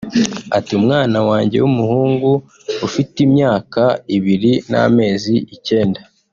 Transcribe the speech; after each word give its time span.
Ati 0.57 0.71
“Umwana 0.79 1.17
wanjye 1.29 1.57
w’umuhungu 1.63 2.29
ufite 2.87 3.15
imyaka 3.27 3.81
ibiri 4.15 4.53
n’amezi 4.69 5.35
icyenda 5.57 6.01